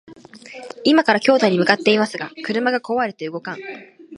[0.83, 3.59] 今から京都に向かいますが、車が壊れていて動かん